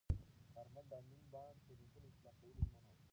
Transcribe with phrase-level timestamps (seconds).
[0.53, 3.09] کارمل د امین بانډ د تېروتنو اصلاح کولو ژمنه وکړه.